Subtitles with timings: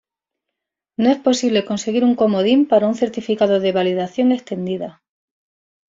[0.97, 5.03] No es posible conseguir un comodín para un certificado de validación extendida.